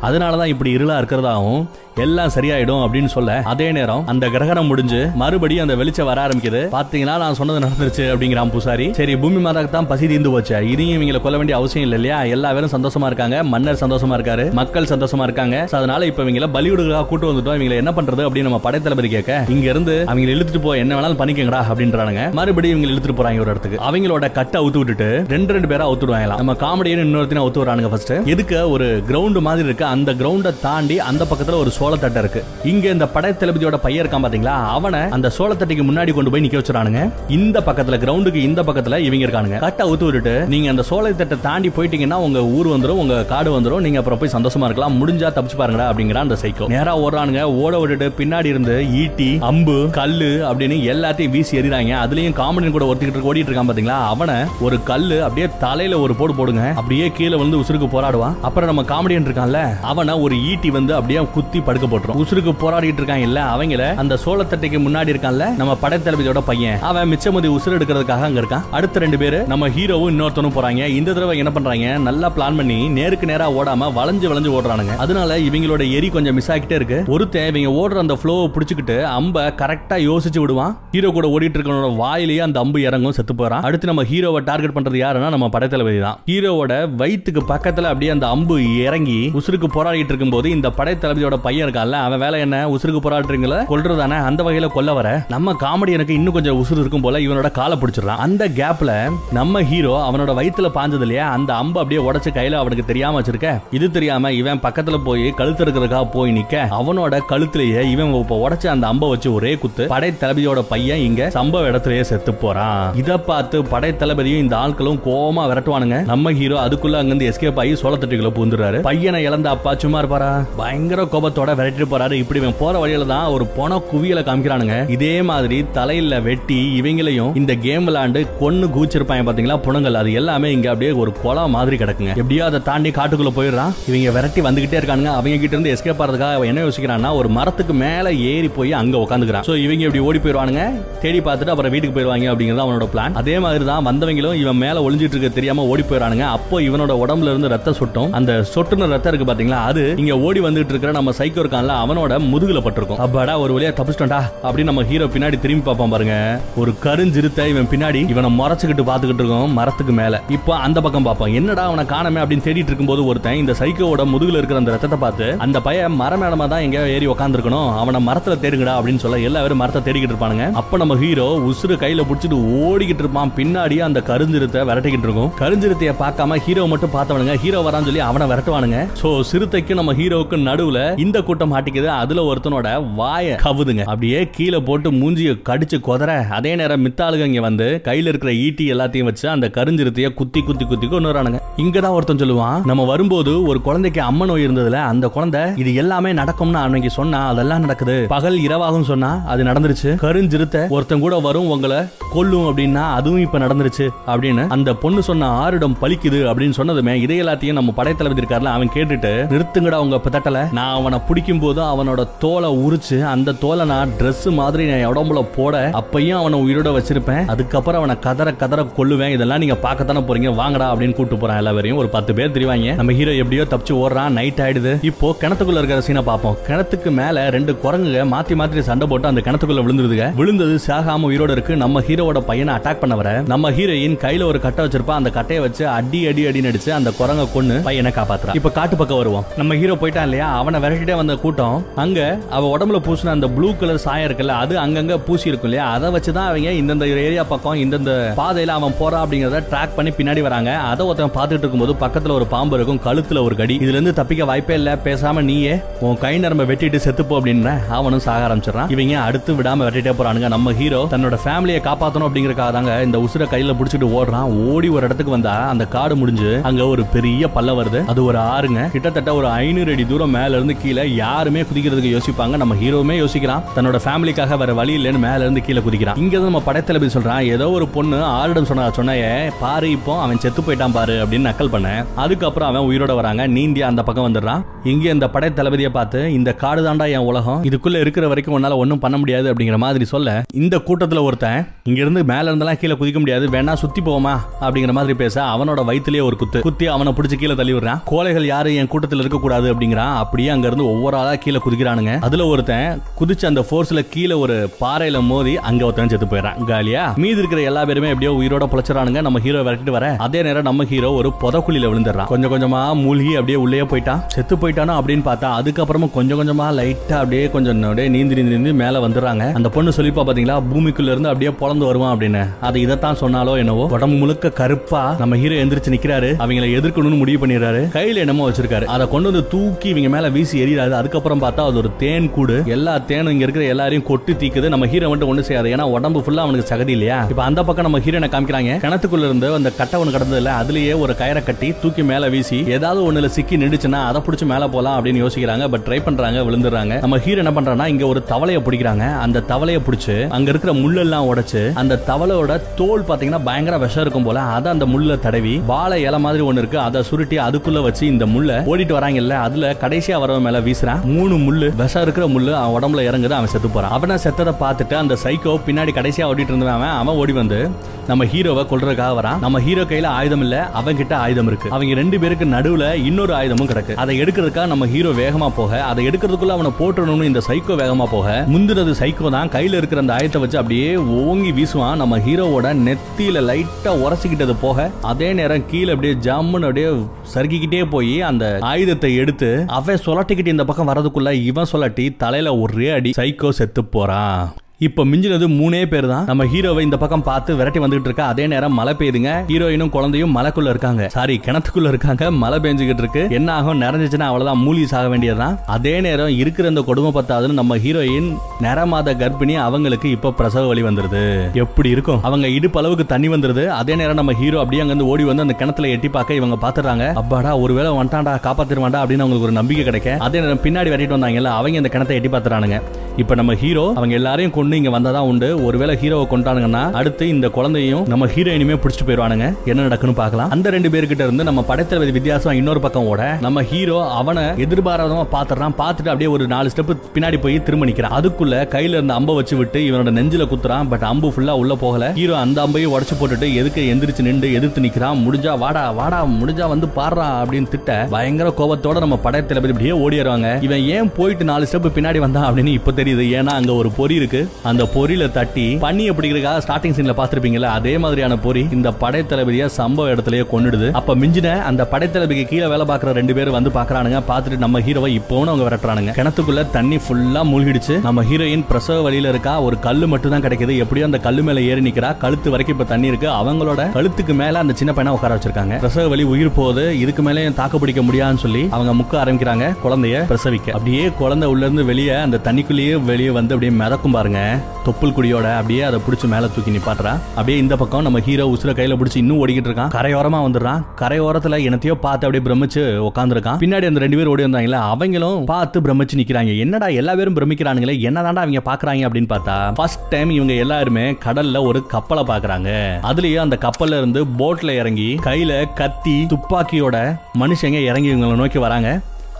[0.00, 1.62] அதனால தான் இப்படி இருளாக இருக்கிறதாகவும்
[1.96, 6.60] எல்லாம் சரியாயிடும் அப்படின்னு சொல்ல அதே நேரம் அந்த கிரகணம் முடிஞ்சு மறுபடியும் அந்த வெளிச்சம் வர ஆரம்பிக்குது.
[6.72, 8.92] பாத்தீங்கன்னா நான் சொன்னது நடந்துருச்சு அப்படிங்கிறான் பூசாரி.
[8.92, 10.68] சரி பூமி மாதாக்கு தான் பசி தீர்ந்து போச்சு.
[10.68, 12.22] இதையும் இவங்களை கொல்ல வேண்டிய அவசியம் இல்லை இல்லையா?
[12.22, 13.42] எல்லா பேரும் சந்தோஷமா இருக்காங்க.
[13.42, 14.52] மன்னர் சந்தோஷமா இருக்காரு.
[14.52, 15.68] மக்கள் சந்தோஷமா இருக்காங்க.
[15.72, 17.58] அதனால இப்ப இவங்கள பலியுடுகளாக கூட்டு வந்துட்டோம்.
[17.58, 20.76] இவங்களை என்ன பண்றது அப்படின்னு நம்ம படைத்தளபதி கேட்க இங்க இருந்து அவங்க இழுத்துட்டு போ.
[20.76, 22.32] என்ன வேணாலும் பண்ணிக்கங்கடா அப்படின்றானுங்க.
[22.32, 23.80] மறுபடியும் இவங்க இழுத்துட்டு போறாங்க ஒரு இடத்துக்கு.
[23.90, 28.70] அவங்களோட கட்டை அவுத்து விட்டுட்டு ரெண்டு ரெண்டு பேரா அவுத்துடுவாங்களாம் நம்ம காமெடியன் இன்னொருத்தையும் அவுத்து வரானுங்க ஃபர்ஸ்ட் எதுக்கு?
[28.70, 29.84] ஒரு கிரவுண்ட் மாதிரி இருக்கு.
[29.84, 32.40] அந்த கிரவுண்டை தாண்டி அந்த பக்கத்துல ஒரு சோளத்தட்டை இருக்கு
[32.72, 34.56] இங்க இந்த படை தளபதியோட பையன் இருக்கான் பாத்தீங்களா?
[34.76, 37.00] அவனை அந்த சோளத்தட்டைக்கு முன்னாடி கொண்டு போய் நிக்க வச்சிருக்கானுங்க
[37.36, 39.58] இந்த பக்கத்துல கிரவுண்டுக்கு இந்த பக்கத்துல இவங்க இருக்கானுங்க.
[39.64, 43.98] கட்டை ஊத்து விட்டுட்டு நீங்க அந்த சோளத்தட்டை தாண்டி போயிட்டீங்கன்னா உங்க ஊர் வந்துடும் உங்க காடு வந்துடும் நீங்க
[44.02, 44.96] அப்புறம் போய் சந்தோஷமா இருக்கலாம்.
[45.00, 47.42] முடிஞ்சா தப்பிச்சு பாருங்கடா அப்படிங்கிற அந்த சைக்கோ நேரா ஓடுறானுங்க.
[47.62, 51.92] ஓட விட்டுட்டு பின்னாடி இருந்து ஈட்டி அம்பு கல்லு அப்படின்னு எல்லாத்தையும் வீசி எறிறாங்க.
[52.04, 53.98] அதுலயும் காமெடியன் கூட ஒருத்திக்கிட்டு ஓடிட்டு இருக்கான் பாத்தீங்களா?
[54.12, 54.36] அவனை
[54.68, 56.64] ஒரு கல்லு அப்படியே தலையில ஒரு போடு போடுங்க.
[56.80, 58.38] அப்படியே கீழே வந்து உசுருக்கு போராடுவான்.
[58.48, 59.60] அப்புறம் நம்ம காமெடியன் இருக்கான்ல
[59.92, 64.78] அவனை ஒரு ஈட்டி வந்து அப்படியே குத்தி படுக்க போட்டுரும் உசுருக்கு போராடிட்டு இருக்கான் இல்ல அவங்கள அந்த சோளத்தட்டைக்கு
[64.86, 66.78] முன்னாடி இருக்கான்ல நம்ம படைத்தளபதியோட பையன்.
[66.88, 68.64] அவன் மிச்சமதி உசுறு எடுக்கிறதுக்காக அங்க இருக்கான்.
[68.70, 70.82] அடுத்த ரெண்டு பேரு நம்ம ஹீரோவும் இன்னொருத்தனும் போறாங்க.
[70.98, 74.94] இந்த தடவை என்ன பண்றாங்க நல்லா பிளான் பண்ணி நேருக்கு நேரா ஓடாம வளைஞ்சு வளைஞ்சு ஓடுறானுங்க.
[75.04, 76.98] அதனால இவங்களோட எரி கொஞ்சம் மிஸ் ஆகிட்டே இருக்கு.
[77.14, 80.74] ஒருத்தன் இவங்க ஓடுற அந்த ஃப்ளோவை பிடிச்சிக்கிட்டு அம்ப கரெக்டா யோசிச்சு விடுவான்.
[80.92, 85.00] ஹீரோ கூட ஓடிட்டு இருக்கவனோட வாயிலேயே அந்த அம்பு இறங்கும் செத்து போறான் அடுத்து நம்ம ஹீரோவை டார்கெட் பண்றது
[85.04, 86.18] யாருன்னா நம்ம படைத்தளபதி தான்.
[86.30, 92.18] ஹீரோவோட வயிற்றுக்கு பக்கத்துல அப்படியே அந்த அம்பு இறங்கி உசுருக்கு போராடிட்டு இருக்கும்போது இந்த படைத்தளபதியோட பையன் இருக்கான்ல அவன்
[92.18, 92.56] வேலை என்ன?
[92.68, 93.56] உசுருக்கு போராடுறீங்கள?
[93.72, 97.78] கொல்றதானே அந்த வகையில கொல்ல வர நம்ம காமெடி எனக்கு இன்னும் கொஞ்சம் உசுறு இருக்கும் போல இவனோட காலை
[97.78, 98.22] பிடிச்சிடறான்.
[98.26, 98.92] அந்த கேப்ல
[99.32, 101.30] நம்ம ஹீரோ அவனோட வயித்துல பாஞ்சது இல்லையா?
[101.30, 103.60] அந்த அம்பு அப்படியே உடச்சு கையில அவனுக்கு தெரியாம வச்சிருக்க.
[103.70, 106.54] இது தெரியாம இவன் பக்கத்துல போய் கழுத்து இருக்கிறதுக்காக போய் நிக்க.
[106.80, 109.86] அவனோட கழுத்துலயே இவன் இப்ப உடைச்ச அந்த அம்பை வச்சு ஒரே குத்து.
[109.86, 112.94] படை தளபதியோட பையன் இங்க சம்பவ இடத்துலயே செத்து போறான்.
[112.94, 116.04] இத பார்த்து படை தளபதியும் இந்த ஆட்களும் கோவமா விரட்டுவானுங்க.
[116.04, 120.44] நம்ம ஹீரோ அதுக்குள்ள அங்கிருந்து எஸ்கேப் ஆகி சோளத்தட்டுக்குள்ள பூந்துறாரு பையனை இழந்த அப்பா சும்மா இருப்பாரா?
[120.56, 122.14] பயங்கர கோபத்தோட விரட்டிட்டு போறாரு.
[122.22, 124.76] இப்படி இவன் போற வழியில தான் ஒரு பொண குவியல காமிக்கிறானுங்க.
[124.96, 129.58] இதே மாதிரி தலையில வெட்டி இவங்களையும் இந்த கேம் விளையாண்டு கொன்னு கூச்சிருப்பாங்க பாத்தீங்களா?
[129.66, 129.98] புணங்கள்.
[130.02, 132.14] அது எல்லாமே இங்க அப்படியே ஒரு கொலை மாதிரி கிடக்குங்க.
[132.22, 133.72] எப்படியோ அதை தாண்டி காட்டுக்குள்ள போயிடுறான்.
[133.90, 135.12] இவங்க விரட்டி வந்துகிட்டே இருக்கானுங்க.
[135.18, 139.46] அவங்க கிட்ட இருந்து எஸ்கேப் ஆறதுக்காக அவன் என்ன யோசிக்கிறான்னா ஒரு மரத்துக்கு மேல ஏறி போய் அங்க உட்காந்துக்கிறான்
[139.48, 140.64] சோ இவங்க இப்படி ஓடி போயிடுவானுங்க.
[141.04, 145.16] தேடி பார்த்துட்டு அப்புறம் வீட்டுக்கு போயிடுவாங்க அப்படிங்கிறது அவனோட பிளான் அதே மாதிரி தான் வந்தவங்களும் இவன் மேல ஒளிஞ்சிட்டு
[145.16, 148.10] இருக்க தெரியாம ஓடி போயிடுறாங்க அப்போ இவனோட உடம்புல இருந்து ரத்தம் சொட்டும்.
[148.20, 149.60] அந்த சொட்டுன ரத்தம் இருக்கு பாத்தீங்களா?
[149.70, 153.00] அது இங்க ஓடி வந்துட்டு இருக்கிற நம்ம சைக்கோ இருக்கான்ல அவனோட முதுகுல பட்டிருக்கும்.
[153.06, 156.16] அப்பாடா ஒரு வழியா தப்பிச்சிட்டா அப்படின்னு நம்ம ஹீரோ பின்னாடி திரும்பி பார்ப்பான் பாருங்க.
[156.62, 160.20] ஒரு கருஞ்சிருத்த இவன் பின்னாடி இவனை மறைச்சுக்கிட்டு பாத்துக்கிட்டு இருக்கோம் மரத்துக்கு மேல.
[160.36, 164.60] இப்போ அந்த பக்கம் பார்ப்பான் என்னடா அவனை காணமே அப்படின்னு தேடிட்டு இருக்கும்போது ஒருத்தன் இந்த சைக்கோவோட முதுகுல இருக்கிற
[164.62, 169.02] அந்த ரத்தத்தை பார்த்து அந்த பையன் மர மேடமா தான் எங்கேயோ ஏறி உட்காந்துருக்கணும் அவனை மரத்துல தேடுங்கடா அப்படின்னு
[169.04, 170.46] சொல்ல எல்லாரும் மரத்தை தேடிக்கிட்டு இருப்பானுங்க.
[170.60, 173.32] அப்ப நம்ம ஹீரோ உசுறு கையில புடிச்சிட்டு ஓடிக்கிட்டு இருப்பான்.
[173.38, 175.30] பின்னாடி அந்த கருஞ்சிருத்தை விரட்டிக்கிட்டு இருக்கும்.
[175.42, 177.34] கருஞ்சிருத்தைய பார்க்காம ஹீரோ மட்டும் பார்த்தவனுங்க.
[177.44, 178.80] ஹீரோ வரான்னு சொல்லி அவனை விரட்டுவானுங்க.
[179.00, 181.90] சோ சிறுத்தைக்கு நம்ம ஹீரோவுக்கு நடுவுல இந்த கூட்டம் மாட்டிக்குது.
[182.02, 182.68] அதுல ஒருத்தனோட
[183.00, 183.82] வாய கவுதுங்க.
[183.84, 189.08] அப்படியே கீழே போட்டு மூஞ்சிய கடிச்சு கொதற அதே நேரம் மித்தாளுங்க இங்க வந்து கையில இருக்கிற ஈட்டி எல்லாத்தையும்
[189.08, 194.00] வச்சு அந்த கருஞ்சிருத்தைய குத்தி குத்தி குத்தி கொண்டு வரானுங்க இங்கதான் ஒருத்தன் சொல்லுவான் நம்ம வரும்போது ஒரு குழந்தைக்கு
[194.02, 197.96] அம்ம நோய் இருந்ததுல அந்த குழந்தை இது எல்லாமே நடக்கும்னு அன்னைக்கு சொன்னா அதெல்லாம் நடக்குது.
[198.08, 199.90] பகல் இரவாகும் சொன்னா அது நடந்துருச்சு.
[200.04, 201.78] கருஞ்சிருத்த ஒருத்தன் கூட வரும் உங்களை
[202.12, 207.58] கொல்லும் அப்படின்னா அதுவும் இப்ப நடந்துருச்சு அப்படின்னு அந்த பொண்ணு சொன்ன ஆரிடம் பலிக்குது அப்படின்னு சொன்னதுமே இதை எல்லாத்தையும்
[207.60, 213.04] நம்ம படைத்தளபதி இருக்காருல அவன் கேட்டுட்டு நிறுத்துங்கடா உங்க பிதட்டல நான் அவனை பிடிக்கும் போது அவனோட தோலை உரிச்சு
[213.12, 217.26] அந்த தோலை நான் ட்ரெஸ் மாதிரி என் உடம்புல போட அப்பையும் அவனை உயிரோட வச்சிருப்பேன்.
[217.26, 220.34] அதுக்கப்புறம் அவனை கதற கதற கொள்ளுவேன் இதெல்லாம் நீங்க பார்க்கத்தானே போறீங்க.
[220.34, 224.16] வாங்கடா அப்படின்னு கூட்டு போறான் எல்லாரையும் ஒரு பத்து பேர் தெரிவாங்க நம்ம ஹீரோ எப்படியோ தப்பிச்சு ஓடுறான்.
[224.18, 224.84] நைட் ஆயிடுது.
[224.90, 226.36] இப்போ கிணத்துக்குள்ள இருக்கிற சீனை பார்ப்போம்.
[226.48, 230.14] கிணத்துக்கு மேல ரெண்டு குரங்குங்க மாத்தி மாத்தி சண்டை போட்டு அந்த கிணத்துக்குள்ள விழுந்துருதுங்க.
[230.14, 231.56] விழுந்தது சாகாம உயிரோட இருக்கு.
[231.56, 235.68] நம்ம ஹீரோவோட பையனை அட்டாக் பண்ண வர நம்ம ஹீரோயின் கையில ஒரு கட்டை வச்சிருப்பா அந்த கட்டையை வச்சு
[235.68, 238.34] அடி அடி அடி நடிச்சு அந்த குரங்க கொண்டு பையனை காப்பாத்துறான்.
[238.34, 239.24] இப்ப காட்டு பக்கம் வருவோம்.
[239.36, 240.28] நம்ம ஹீரோ போயிட்டான் இல்லையா?
[240.40, 244.96] அவனை விரட்டிட்டே வந்த கூட்டம் அங்க அவ உடம்புல பூசின அந்த ப்ளூ கலர் சாயம் இருக்குல்ல அது அங்கங்க
[245.06, 245.70] பூசி இருக்கும் இல்லையா?
[245.72, 250.56] அதை வச்சுதான் அவங்க இந்தந்த ஏரியா பக்கம் இந்தந்த பாதையில அவன் போறான் அப்படிங்கறத ட்ராக் பண்ணி பின்னாடி வராங்க.
[250.56, 253.56] அதை ஒருத்தன் பார்த்துட்டு இருக்கும்போது பக்கத்துல ஒரு பாம்பு இருக்கும் கழுத்துல ஒரு கடி.
[253.56, 258.22] இதுல இருந்து தப்பிக்க வாய்ப்பே இல்ல பேசாம நீயே உன் கை நரம்ப வெட்டிட்டு செத்துப்போ அப்படின்னு அவனும் சாக
[258.28, 258.70] ஆரம்பிச்சிடறான்.
[258.70, 260.28] இவங்க அடுத்து விடாம வெட்டிட்டே போறானுங்க.
[260.28, 264.30] நம்ம ஹீரோ தன்னோட ஃபேமிலியை காப்பாத்தணும் அப்படிங்கறக்காக தாங்க இந்த உசுர கையில புடிச்சிட்டு ஓடுறான்.
[264.52, 267.84] ஓடி ஒரு இடத்துக்கு வந்தா அந்த காடு முடிஞ்சு அங்க ஒரு பெரிய பல்ல வருது.
[267.84, 268.70] அது ஒரு ஆறுங்க.
[268.70, 272.36] கிட்டத்தட்ட ஒரு ஐநூறு அடி தூரம் மேல இருந்து கீழே யாருமே குதிக்கிறதுக்கு யோசிப்பாங்க.
[272.36, 273.42] நம்ம ஹீரோவுமே யோசிக்கிறான்.
[273.56, 275.96] தன்னோட ஃபேமிலிக்காக வேற வழி இல்லைன்னு மேல இருந்து கீழே குதிக்கிறான்.
[275.96, 277.26] இங்க இருந்து நம்ம படைத்தளபதி சொல்றான்.
[277.26, 281.84] ஏதோ ஒரு பொண்ணு ஆரிடம் சொன்னா சொன்னையே பாரு இப்போ அவன் செத்து போயிட்டான் பாரு அப்படின்னு நக்கல் பண்ண.
[281.96, 283.28] அதுக்கப்புறம் அவன் உயிரோட வராங்க.
[283.28, 284.44] நீந்தியா அந்த பக்கம் வந்துடுறான்.
[284.64, 287.44] இங்க இந்த படை தளபதியை பார்த்து இந்த காடு தாண்டா என் உலகம்.
[287.44, 292.04] இதுக்குள்ள இருக்கிற வரைக்கும் உன்னால ஒன்னும் பண்ண முடியாது அப்படிங்கிற மாதிரி சொல்ல இந்த கூட்டத்துல ஒருத்தன் இங்க இருந்து
[292.04, 293.28] மேல இருந்தெல்லாம் கீழே குதிக்க முடியாது.
[293.28, 294.14] வேணா சுத்தி போவோமா?
[294.40, 296.40] அப்படிங்கிற மாதிரி பேச அவனோட வயித்துலயே ஒரு குத்து.
[296.40, 297.80] குத்தி அவனை பிடிச்சி கீழே தள்ளி விடுறான்.
[297.84, 299.94] கோழைகள் யாரும் என் கூட்டத்தில் இருக்கக்கூடாது அப்படிங்கிறான்.
[299.96, 301.92] அப்படியே அங்க இருந்து ஒவ்வொரு ஆளா கீழே குதிக்கிறானுங்க.
[302.06, 302.68] அதுல ஒருத்தன்
[303.00, 306.38] குதிச்சு அந்த போர்ஸ்ல கீழே ஒரு பாறையில மோதி அங்க ஒருத்தன் செத்து போயிடறான்.
[306.50, 306.84] காலியா?
[307.02, 309.86] மீதி இருக்கிற எல்லா பேருமே எப்படியோ உயிரோட புழைச்சறானுங்க நம்ம ஹீரோ விரட்டிட்டு வர.
[310.06, 312.08] அதே நேரம் நம்ம ஹீரோ ஒரு புதக்குழியில விழுந்துடுறான்.
[312.12, 314.00] கொஞ்சம் கொஞ்சமா மூழ்கி அப்படியே உள்ளே போயிட்டான்.
[314.14, 318.82] செத்து போயிட்டானோ அப்படின்னு பார்த்தா அதுக்கப்புறமா கொஞ்சம் கொஞ்சமா லைட்டா அப்படியே கொஞ்சம் அப்படியே நீந்தி நீந்தி நீந்தி மேல
[318.86, 319.26] வந்துடுறாங்க.
[319.38, 320.36] அந்த பொண்ணு சொல்லிப்பா பாத்தீங்களா?
[320.52, 322.22] பூமிக்குள்ள இருந்து அப்படியே பொழந்து வருவான் அப்படின்னு.
[322.48, 323.66] அது இதைத்தான் சொன்னாலோ என்னவோ.
[323.78, 326.10] உடம்பு முழுக்க கருப்பா நம்ம ஹீரோ எந்திரிச்சு நிக்கிறாரு.
[326.24, 327.62] அவங்கள எதிர்க்கணும்னு முடிவு பண்ணிடுறாரு.
[327.78, 328.68] கையில என்னமோ வச்சிருக்காரு.
[328.74, 332.36] அதை கொண்டு வந்து தூக்கி இவங்க மேல வீசி எறிறாரு அதுக்கப்புறம் பார்த்தா அது ஒரு தேன் கூடு.
[332.46, 334.48] எல்லா தேனும் இங்க இருக்கிற எல்லாரையும் கொட்டி தீக்குது.
[334.48, 335.48] நம்ம ஹீரோ மட்டும் ஒண்ணு செய்யாது.
[335.56, 336.98] ஏன்னா உடம்பு ஃபுல்லா அவனுக்கு சகதி இல்லையா?
[337.10, 338.52] இப்ப அந்த பக்கம் நம்ம ஹீரோனை காமிக்கிறாங்க.
[338.64, 342.80] கிணத்துக்குள்ள இருந்து அந்த கட்டை ஒண்ணு கடந்தது இல்ல அதுலயே ஒரு கயரை கட்டி தூக்கி மேல வீசி ஏதாவது
[342.86, 345.48] ஒண்ணுல சிக்கி நின்றுச்சுன்னா அதை பிடிச்சி மேல போலாம் அப்படின்னு யோசிக்கிறாங்க.
[345.54, 348.86] பட் ட்ரை பண்றாங்க விழுந்துறாங்க நம்ம ஹீரோ என்ன பண்றான்னா இங்க ஒரு தவளைய பிடிக்கிறாங்க.
[349.04, 354.20] அந்த தவளைய பிடிச்சு அங்க இருக்கிற முள்ளெல்லாம் உடைச்சு அந்த தவளையோட தோல் பாத்தீங்கன்னா பயங்கர விஷம் இருக்கும் போல
[354.36, 358.38] அதை அந்த முள்ள தடவி வாழை இலை மாதிரி ஒண்ணு இருக்கு அதை சுருட்டி அதுக்குள்ள வச்சு இந்த முள்ள
[358.46, 361.56] ஓடிட்டு வராங்கல்ல அதுல கடைசியா வரவன் மேல வீசுறான் மூணு முள்ளு.
[361.56, 363.70] விஷம் இருக்கிற முள்ளு அவன் உடம்புல இறங்குது அவன் செத்து போறான்.
[363.70, 367.50] அவனை செத்ததை பார்த்துட்டு அந்த சைக்கோ பின்னாடி கடைசியா ஓடிட்டு இருந்தவன் அவன் ஓடி வந்து
[367.90, 369.18] நம்ம ஹீரோவை கொள்றதுக்காக வரான்.
[369.24, 371.48] நம்ம ஹீரோ கையில ஆயுதம் இல்ல அவன் கிட்ட ஆயுதம் இருக்கு.
[371.54, 373.76] அவங்க ரெண்டு பேருக்கு நடுவுல இன்னொரு ஆயுதமும் கிடக்கு.
[373.82, 378.74] அதை எடுக்கிறதுக்காக நம்ம ஹீரோ வேகமா போக அதை எடுக்கிறதுக்குள்ள அவனை போட்டணும்னு இந்த சைக்கோ வேகமா போக முந்தினது
[378.82, 379.32] சைக்கோ தான்.
[379.36, 380.68] கையில இருக்கிற அந்த ஆயத்தை வச்சு அப்படியே
[381.02, 381.80] ஓங்கி வீசுவான்.
[381.82, 386.70] நம்ம ஹீரோவோட நெத்தியில லைட்டா உரசிக்கிட்டது போக அதே நேரம் கீழே அப்படியே ஜம்முன்னு அப்படியே
[387.14, 392.92] சறுக்கிக்கிட்டே போய் அந்த ஆயுதத்தை எடுத்து அவன் சொலட்டிக்கிட்டு இந்த பக்கம் வரதுக்குள்ள இவன் சொலட்டி தலையில ஒரே அடி
[393.00, 394.22] சைக்கோ செத்து போறான்.
[394.66, 398.04] இப்ப மிஞ்சினது மூணே பேர் தான் நம்ம ஹீரோவை இந்த பக்கம் பார்த்து விரட்டி வந்துகிட்டு இருக்கா?
[398.12, 399.12] அதே நேரம் மழை பெய்யுதுங்க.
[399.30, 400.82] ஹீரோயினும் குழந்தையும் மலைக்குள்ள இருக்காங்க.
[400.88, 402.10] சாரி கிணத்துக்குள்ள இருக்காங்க.
[402.10, 403.02] மழை பெஞ்சுக்கிட்டு இருக்கு.
[403.18, 403.60] என்ன ஆகும்?
[403.60, 405.34] நிறைஞ்சிச்சுன்னா அவ்வளவுதான் மூலி சாக வேண்டியதுதான்.
[405.46, 408.08] அதே நேரம் இருக்கிற இந்த கொடுமை பத்தாதுன்னு நம்ம ஹீரோயின்
[408.46, 411.02] நிறமாத கர்ப்பிணி அவங்களுக்கு இப்ப பிரசவ வலி வந்துருது.
[411.44, 412.00] எப்படி இருக்கும்?
[412.10, 413.46] அவங்க இடுப்பளவுக்கு தண்ணி வந்துருது.
[413.60, 416.92] அதே நேரம் நம்ம ஹீரோ அப்படியே அங்க இருந்து ஓடி வந்து அந்த கிணத்துல எட்டி பார்க்க இவங்க பாத்துறாங்க
[417.02, 419.96] அப்பாடா ஒருவேளை வந்துட்டான்டா காப்பாத்திருவாண்டா அப்படின்னு அவங்களுக்கு ஒரு நம்பிக்கை கிடைக்க.
[420.08, 422.60] அதே நேரம் பின்னாடி வெட்டிட்டு வந்தாங்கல்ல அவங்க இந்த கிணத்தை எட்டி பாத்துறானுங்க
[423.02, 425.28] இப்ப நம்ம ஹீரோ அவங்க எல்லாரையும் கொண்டு பொண்ணு இங்க வந்தாதான் உண்டு.
[425.44, 429.26] ஒருவேளை ஹீரோவை கொண்டானுங்கன்னா அடுத்து இந்த குழந்தையும் நம்ம ஹீரோயினுமே பிடிச்சிட்டு போயிடுவானுங்க.
[429.50, 430.30] என்ன நடக்குன்னு பார்க்கலாம்.
[430.34, 435.56] அந்த ரெண்டு பேர்கிட்ட இருந்து நம்ம படைத்தளபதி வித்தியாசம் இன்னொரு பக்கம் ஓட நம்ம ஹீரோ அவனை எதிர்பாராதமா பாத்துறான்
[435.60, 437.96] பார்த்துட்டு அப்படியே ஒரு நாலு ஸ்டெப் பின்னாடி போய் திரும்ப நிக்கிறான்.
[437.98, 440.68] அதுக்குள்ள கையில இருந்த அம்பை வச்சு விட்டு இவனோட நெஞ்சில குத்துறான்.
[440.72, 441.92] பட் அம்பு ஃபுல்லா உள்ள போகல.
[442.00, 445.00] ஹீரோ அந்த அம்பையும் உடச்சு போட்டுட்டு எதுக்கு எந்திரிச்சு நின்று எதிர்த்து நிக்கிறான்.
[445.06, 450.64] முடிஞ்சா வாடா வாடா முடிஞ்சா வந்து பாடுறா அப்படின்னு திட்ட பயங்கர கோபத்தோட நம்ம படைத்தளபதி இப்படியே ஓடிடுவாங்க இவன்
[450.76, 453.04] ஏன் போயிட்டு நாலு ஸ்டெப் பின்னாடி வந்தான் அப்படின்னு இப்ப தெரியுது.
[453.18, 454.20] ஏன்னா அங்க ஒரு பொறி இருக்கு.
[454.50, 460.24] அந்த பொறியில தட்டி பண்ணி பிடிக்கிறதுக்காக ஸ்டார்டிங் சீன்ல பாத்திருப்பீங்கல்ல அதே மாதிரியான பொறி இந்த படைத்தளபதியா சம்பவ இடத்துலயே
[460.32, 464.90] கொண்டுடுது அப்ப மிஞ்சின அந்த படைத்தளபதிக்கு கீழே வேலை பார்க்குற ரெண்டு பேரும் வந்து பாக்குறானுங்க பார்த்துட்டு நம்ம ஹீரோவை
[465.00, 465.92] இப்பவும் அவங்க விரட்டுறானுங்க.
[465.98, 467.74] கிணத்துக்குள்ள தண்ணி ஃபுல்லா மூழ்கிடுச்சு.
[467.86, 470.56] நம்ம ஹீரோயின் பிரசவ வழியில இருக்கா ஒரு கல்லு மட்டும் தான் கிடைக்குது.
[470.64, 471.90] எப்படியோ அந்த கல்லு மேல ஏறி நிக்கிறா.
[472.04, 473.08] கழுத்து வரைக்கும் இப்ப தண்ணி இருக்கு.
[473.20, 475.56] அவங்களோட கழுத்துக்கு மேல அந்த சின்ன பையனை உட்கார வச்சிருக்காங்க.
[475.64, 476.66] பிரசவ வலி உயிர் போகுது.
[476.82, 480.56] இதுக்கு மேலே தாக்கு பிடிக்க முடியாதுன்னு சொல்லி அவங்க முக்க ஆரம்பிக்கிறாங்க குழந்தைய பிரசவிக்க.
[480.58, 484.21] அப்படியே குழந்தை உள்ள இருந்து வெளியே அந்த தண்ணிக்குள்ளேயே வெளியே வந்து அப்படியே மிதக்கும் பாருங்க.
[484.66, 486.92] தொப்புள் குடியோட அப்படியே அதை பிடிச்சி மேல தூக்கி நிப்பாட்டுறா.
[487.08, 489.72] அப்படியே இந்த பக்கம் நம்ம ஹீரோ உசுர கையில பிடிச்சி இன்னும் ஓடிக்கிட்டு இருக்கான்.
[489.76, 490.60] கரையோரமா வந்துடுறான்.
[490.80, 495.98] கரையோரத்துல என்னத்தையோ பார்த்து அப்படியே பிரமிச்சு உட்காந்துருக்கான் பின்னாடி அந்த ரெண்டு பேர் ஓடி வந்தாங்களே அவங்களும் பார்த்து பிரமிச்சு
[496.00, 496.38] நிக்கிறாங்க.
[496.38, 501.66] என்னடா எல்லா பேரும் பிரமிக்கிறானுங்களே என்னதான்டா அவங்க பாக்குறாங்க அப்படின்னு பார்த்தா ஃபர்ஸ்ட் டைம் இவங்க எல்லாருமே கடல்ல ஒரு
[501.66, 502.50] கப்பலை பாக்குறாங்க
[502.90, 506.76] அதுலயே அந்த கப்பல்ல இருந்து போட்ல இறங்கி கையில கத்தி துப்பாக்கியோட
[507.18, 508.70] மனுஷங்க இறங்கி இவங்களை நோக்கி வராங்க.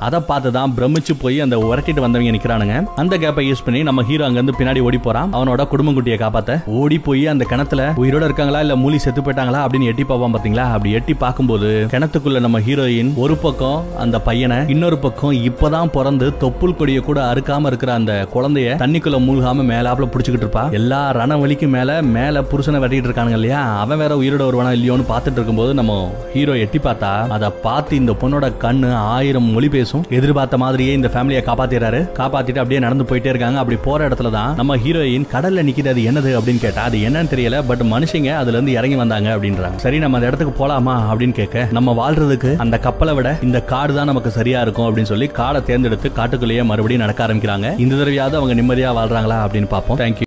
[0.07, 2.77] அதை பார்த்து தான் பிரமிச்சு போய் அந்த உரட்டிட்டு வந்தவங்க நிக்கிறானுங்க.
[3.03, 5.31] அந்த கேப்பை யூஸ் பண்ணி நம்ம ஹீரோ அங்க இருந்து பின்னாடி ஓடி போறான்.
[5.37, 6.59] அவனோட குடும்பம் குட்டியை காப்பாத்த.
[6.81, 10.67] ஓடி போய் அந்த கிணத்துல உயிரோட இருக்காங்களா இல்ல மூலி செத்து போயிட்டாங்களா அப்படின்னு எட்டி பார்ப்பான் பாத்தீங்களா?
[10.75, 16.77] அப்படி எட்டி பார்க்கும்போது கிணத்துக்குள்ள நம்ம ஹீரோயின் ஒரு பக்கம் அந்த பையனை இன்னொரு பக்கம் இப்பதான் பிறந்து தொப்புள்
[16.81, 20.65] கொடியை கூட அறுக்காம இருக்கிற அந்த குழந்தைய தண்ணிக்குள்ள மூழ்காம மேலாப்ல புடிச்சுக்கிட்டு இருப்பா.
[20.81, 23.63] எல்லா ரணவலிக்கு மேல மேல புருஷனை வெட்டிட்டு இருக்கானுங்க இல்லையா?
[23.83, 25.93] அவன் வேற உயிரோட வருவானா இல்லையோன்னு பார்த்துட்டு இருக்கும்போது நம்ம
[26.35, 29.91] ஹீரோ எட்டி பார்த்தா அதை பார்த்து இந்த பொண்ணோட கண்ணு ஆயிரம் மொழி பேசும்.
[30.19, 32.01] எதிர்பார்த்த மாதிரியே இந்த ஃபேமிலியை காப்பாத்திடுறாரு.
[32.19, 33.59] காப்பாத்திட்டு அப்படியே நடந்து போயிட்டே இருக்காங்க.
[33.63, 37.83] அப்படி போற இடத்துல தான் நம்ம ஹீரோயின் கடல்ல நிக்கிறது என்னது அப்படின்னு கேட்டா அது என்னன்னு தெரியல பட்
[37.95, 39.77] மனுஷங்க அதுல இருந்து இறங்கி வந்தாங்க அப்படின்றாங்க.
[39.77, 44.11] சரி நம்ம அந்த இடத்துக்கு போலாமா அப்படின்னு கேட்க நம்ம வாழ்றதுக்கு அந்த கப்பலை விட இந்த காடு தான்
[44.13, 47.79] நமக்கு சரியா இருக்கும் அப்படின்னு சொல்லி காடை தேர்ந்தெடுத்து காட்டுக்குள்ளேயே மறுபடியும் நடக்க ஆரம்பிக்கிறாங்க.
[47.85, 49.99] இந்த தடவையாவது அவங்க நிம்மதியா வாழ்றாங்களா அப்படின்னு பார்ப்போம்.
[49.99, 50.21] தேங்க்யூ